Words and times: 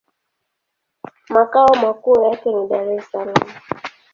Makao 1.33 1.75
makuu 1.75 2.23
yake 2.23 2.49
ni 2.53 2.67
Dar-es-Salaam. 2.69 3.47